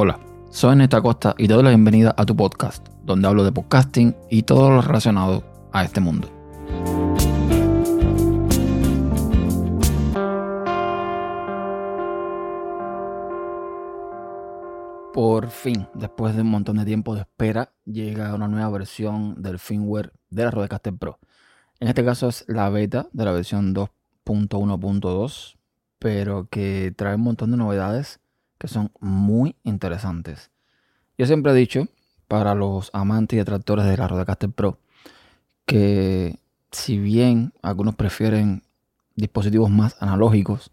[0.00, 3.50] Hola, soy Neta Costa y te doy la bienvenida a tu podcast, donde hablo de
[3.50, 5.42] podcasting y todo lo relacionado
[5.72, 6.28] a este mundo.
[15.12, 19.58] Por fin, después de un montón de tiempo de espera, llega una nueva versión del
[19.58, 21.18] firmware de la Rodecaster Pro.
[21.80, 25.56] En este caso es la beta de la versión 2.1.2,
[25.98, 28.20] pero que trae un montón de novedades
[28.58, 30.50] que son muy interesantes.
[31.16, 31.88] Yo siempre he dicho,
[32.26, 34.78] para los amantes y detractores de la Rodecaster Pro,
[35.64, 36.38] que
[36.70, 38.62] si bien algunos prefieren
[39.16, 40.70] dispositivos más analógicos,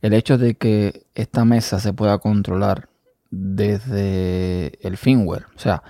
[0.00, 2.88] el hecho de que esta mesa se pueda controlar
[3.30, 5.82] desde el firmware, o sea,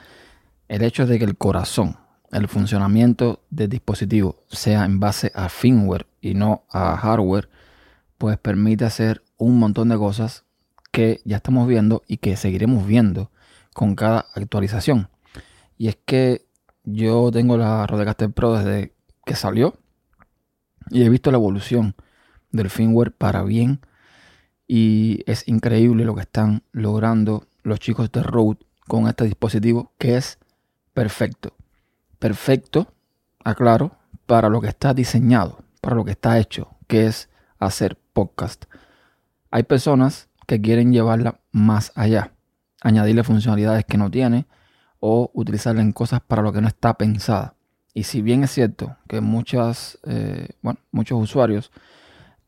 [0.69, 1.97] el hecho de que el corazón,
[2.33, 7.49] el funcionamiento del dispositivo sea en base a firmware y no a hardware,
[8.19, 10.45] pues permite hacer un montón de cosas
[10.95, 13.33] que ya estamos viendo y que seguiremos viendo
[13.75, 15.09] con cada actualización.
[15.77, 16.47] Y es que
[16.85, 18.95] yo tengo la Rodecaster Pro desde
[19.27, 19.77] que salió
[20.91, 21.97] y he visto la evolución
[22.53, 23.81] del firmware para bien
[24.69, 30.17] y es increíble lo que están logrando los chicos de Rode con este dispositivo que
[30.17, 30.39] es
[30.93, 31.57] perfecto.
[32.21, 32.87] Perfecto,
[33.43, 37.29] aclaro, para lo que está diseñado, para lo que está hecho, que es
[37.59, 38.67] hacer podcast.
[39.51, 42.33] Hay personas que quieren llevarla más allá,
[42.81, 44.47] añadirle funcionalidades que no tiene
[45.01, 47.55] o utilizarla en cosas para lo que no está pensada.
[47.93, 51.71] Y si bien es cierto que muchas, eh, bueno, muchos usuarios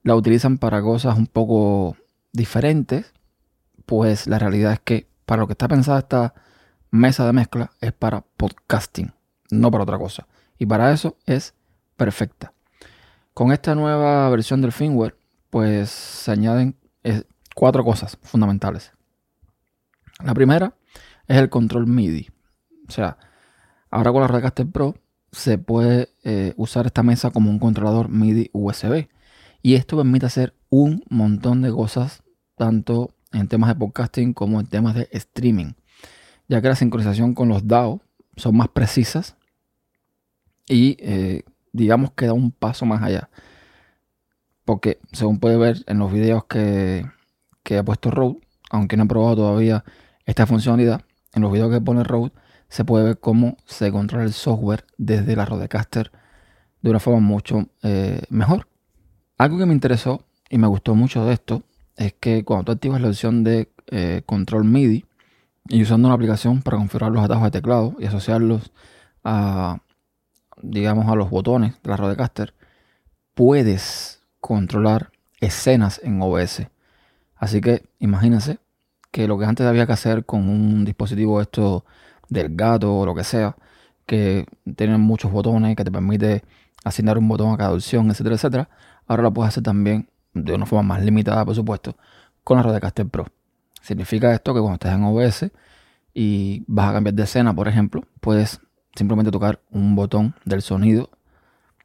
[0.02, 1.96] la utilizan para cosas un poco
[2.32, 3.12] diferentes,
[3.86, 6.34] pues la realidad es que para lo que está pensada esta
[6.90, 9.12] mesa de mezcla es para podcasting,
[9.50, 10.26] no para otra cosa.
[10.58, 11.54] Y para eso es
[11.96, 12.52] perfecta.
[13.34, 15.16] Con esta nueva versión del firmware,
[15.50, 16.76] pues se añaden
[17.56, 18.92] cuatro cosas fundamentales.
[20.22, 20.74] La primera
[21.26, 22.28] es el control MIDI.
[22.86, 23.16] O sea,
[23.90, 24.94] ahora con la Rodecaster Pro
[25.32, 29.08] se puede eh, usar esta mesa como un controlador MIDI USB.
[29.62, 32.22] Y esto permite hacer un montón de cosas,
[32.56, 35.72] tanto en temas de podcasting como en temas de streaming.
[36.48, 38.02] Ya que la sincronización con los DAO
[38.36, 39.34] son más precisas
[40.68, 43.30] y eh, digamos que da un paso más allá.
[44.66, 47.06] Porque según puede ver en los videos que,
[47.66, 48.38] que ha puesto Rode,
[48.70, 49.84] aunque no he probado todavía
[50.24, 51.02] esta funcionalidad,
[51.34, 52.30] en los videos que pone Rode
[52.68, 56.12] se puede ver cómo se controla el software desde la Rodecaster
[56.80, 58.68] de una forma mucho eh, mejor.
[59.36, 61.64] Algo que me interesó y me gustó mucho de esto
[61.96, 65.04] es que cuando tú activas la opción de eh, control MIDI
[65.68, 68.70] y usando una aplicación para configurar los atajos de teclado y asociarlos
[69.24, 69.80] a,
[70.62, 72.54] digamos, a los botones de la Rodecaster,
[73.34, 75.10] puedes controlar
[75.40, 76.68] escenas en OBS.
[77.36, 78.58] Así que imagínense
[79.10, 81.84] que lo que antes había que hacer con un dispositivo esto
[82.28, 83.56] del gato o lo que sea,
[84.06, 86.44] que tiene muchos botones, que te permite
[86.84, 88.68] asignar un botón a cada opción, etcétera, etcétera,
[89.06, 91.96] ahora lo puedes hacer también de una forma más limitada, por supuesto,
[92.44, 93.26] con la Rodecaster Pro.
[93.80, 95.50] Significa esto que cuando estés en OBS
[96.14, 98.60] y vas a cambiar de escena, por ejemplo, puedes
[98.94, 101.10] simplemente tocar un botón del sonido,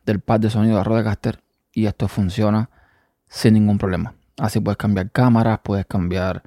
[0.06, 1.42] del pad de sonido de Rodecaster
[1.74, 2.70] y esto funciona
[3.28, 4.16] sin ningún problema.
[4.42, 6.42] Así puedes cambiar cámaras, puedes cambiar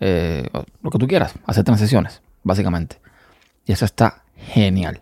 [0.00, 0.46] eh,
[0.82, 3.00] lo que tú quieras, hacer transiciones, básicamente.
[3.64, 5.00] Y eso está genial.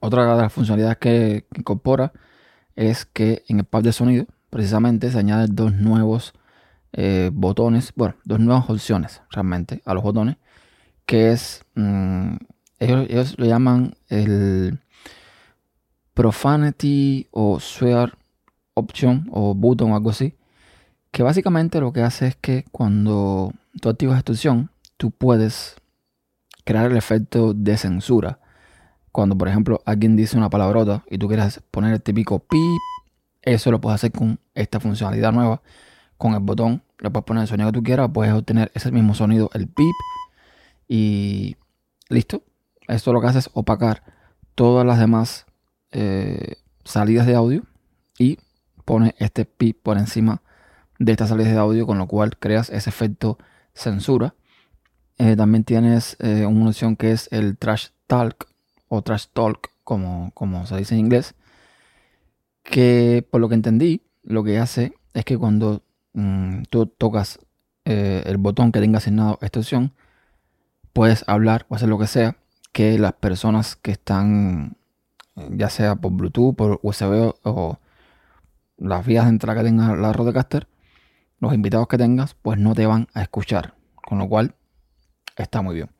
[0.00, 2.10] Otra de las funcionalidades que, incorpora
[2.74, 6.32] es que en el pad de sonido, precisamente, se añaden dos nuevos
[6.94, 10.38] eh, botones, bueno, dos nuevas opciones realmente a los botones,
[11.04, 12.36] que es, mm,
[12.78, 14.78] ellos, ellos, lo llaman el
[16.14, 18.16] Profanity o Swear
[18.72, 20.34] Option o Button o algo así,
[21.16, 24.68] que básicamente lo que hace es que cuando tú activas esta opción,
[24.98, 25.76] tú puedes
[26.62, 28.38] crear el efecto de censura.
[29.12, 32.60] Cuando, por ejemplo, alguien dice una palabrota y tú quieres poner el típico pip,
[33.40, 35.62] eso lo puedes hacer con esta funcionalidad nueva.
[36.18, 39.14] Con el botón, le puedes poner el sonido que tú quieras, puedes obtener ese mismo
[39.14, 39.94] sonido, el pip,
[40.86, 41.56] y
[42.10, 42.42] listo.
[42.88, 44.02] Esto lo que hace es opacar
[44.54, 45.46] todas las demás
[45.92, 47.62] eh, salidas de audio
[48.18, 48.36] y
[48.84, 50.42] pone este pip por encima
[50.98, 53.38] de estas salidas de audio, con lo cual creas ese efecto
[53.74, 54.34] censura.
[55.18, 58.48] Eh, también tienes eh, una opción que es el trash talk
[58.88, 61.34] o trash talk, como, como se dice en inglés,
[62.62, 65.82] que por lo que entendí, lo que hace es que cuando
[66.14, 67.38] mm, tú tocas
[67.84, 69.94] eh, el botón que tenga asignado esta opción,
[70.92, 72.36] puedes hablar o hacer lo que sea
[72.72, 74.76] que las personas que están,
[75.50, 77.78] ya sea por Bluetooth, por USB o
[78.76, 80.68] las vías de entrada que tenga la Rodecaster,
[81.38, 83.74] los invitados que tengas, pues no te van a escuchar.
[83.94, 84.54] Con lo cual,
[85.36, 85.90] está muy bien.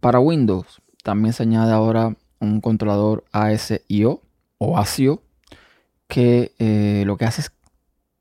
[0.00, 4.22] Para Windows también se añade ahora un controlador ASIO
[4.58, 5.22] o ASIO
[6.08, 7.52] que eh, lo que hace es,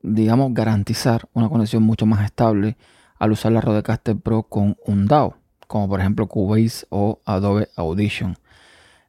[0.01, 2.77] digamos, garantizar una conexión mucho más estable
[3.19, 5.37] al usar la Rodecaster Pro con un DAO,
[5.67, 8.37] como por ejemplo Cubase o Adobe Audition.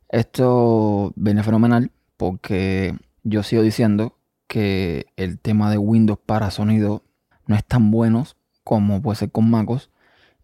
[0.09, 4.17] Esto viene fenomenal porque yo sigo diciendo
[4.55, 7.03] que el tema de Windows para sonido
[7.49, 8.25] no es tan bueno
[8.63, 9.91] como puede ser con MacOS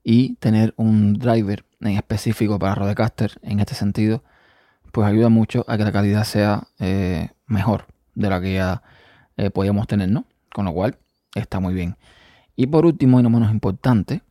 [0.02, 4.24] y tener un driver en específico para Rodecaster en este sentido
[4.90, 7.86] pues ayuda mucho a que la calidad sea eh, mejor
[8.16, 8.82] de la que ya
[9.36, 10.24] eh, podíamos tener, ¿no?
[10.52, 10.98] Con lo cual
[11.36, 11.96] está muy bien.
[12.56, 14.22] Y por último y no menos importante,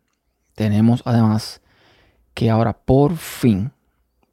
[0.55, 1.61] tenemos además
[2.33, 3.71] que ahora por fin,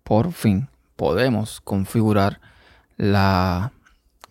[0.03, 2.41] por fin podemos configurar
[2.97, 3.71] la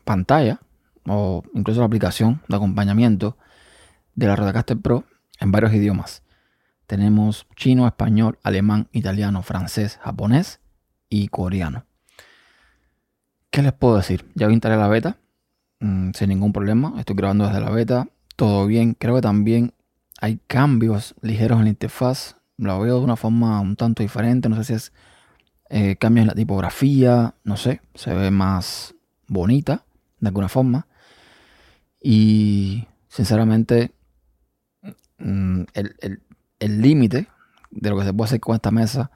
[0.03, 0.59] pantalla
[1.07, 3.37] o incluso la aplicación de acompañamiento
[4.15, 5.05] de la Rodecaster Pro
[5.39, 6.23] en varios idiomas.
[6.87, 10.59] Tenemos chino, español, alemán, italiano, francés, japonés
[11.09, 11.85] y coreano.
[13.49, 14.29] ¿Qué les puedo decir?
[14.35, 15.17] Ya instalé la beta
[15.79, 16.93] mm, sin ningún problema.
[16.97, 18.07] Estoy grabando desde la beta.
[18.35, 18.93] Todo bien.
[18.93, 19.73] Creo que también
[20.21, 22.35] hay cambios ligeros en la interfaz.
[22.57, 24.49] Lo veo de una forma un tanto diferente.
[24.49, 24.93] No sé si es
[25.69, 27.33] eh, cambios en la tipografía.
[27.43, 27.81] No sé.
[27.95, 28.93] Se ve más
[29.27, 29.85] bonita
[30.19, 30.87] de alguna forma.
[32.07, 33.91] Y sinceramente,
[35.17, 35.63] mm,
[36.59, 37.27] el límite
[37.71, 39.09] de lo que se puede hacer con esta mesa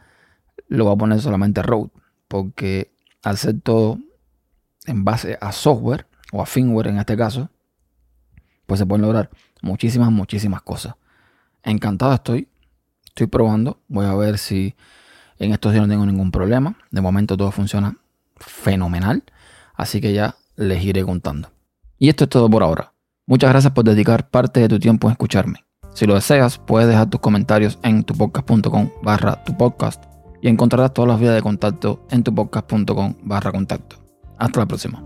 [0.69, 1.89] lo voy a poner solamente Road.
[2.27, 2.91] Porque
[3.21, 3.99] al ser todo
[4.87, 7.51] en base a software o a firmware en este caso,
[8.65, 9.29] pues se pueden lograr
[9.61, 10.95] muchísimas, muchísimas cosas.
[11.61, 12.47] Encantado estoy.
[13.05, 13.83] Estoy probando.
[13.87, 14.73] Voy a ver si
[15.37, 16.75] en estos días no tengo ningún problema.
[16.89, 17.97] De momento todo funciona
[18.37, 19.23] fenomenal.
[19.75, 21.51] Así que ya les iré contando.
[21.99, 22.93] Y esto es todo por ahora.
[23.27, 25.65] Muchas gracias por dedicar parte de tu tiempo en escucharme.
[25.93, 30.03] Si lo deseas, puedes dejar tus comentarios en tupodcast.com barra tu podcast
[30.41, 33.97] y encontrarás todas las vías de contacto en tupodcast.com barra contacto.
[34.37, 35.03] Hasta la próxima.